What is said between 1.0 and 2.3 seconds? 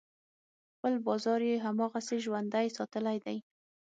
بازار یې هماغسې